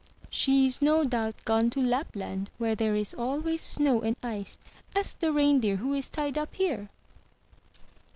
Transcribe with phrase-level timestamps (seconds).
[0.15, 4.57] '* "She is no doubt gone to Lapland where there is always snow and ice.
[4.95, 6.89] Ask the reindeer who is tied up here."